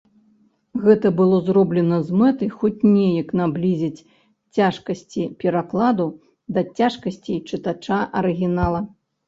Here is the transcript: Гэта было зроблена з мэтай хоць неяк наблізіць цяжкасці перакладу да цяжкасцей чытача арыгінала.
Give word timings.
Гэта 0.85 1.07
было 1.19 1.37
зроблена 1.49 1.99
з 2.07 2.21
мэтай 2.21 2.49
хоць 2.61 2.81
неяк 2.95 3.29
наблізіць 3.41 4.05
цяжкасці 4.63 5.23
перакладу 5.45 6.11
да 6.59 6.67
цяжкасцей 6.81 7.37
чытача 7.49 8.05
арыгінала. 8.23 8.85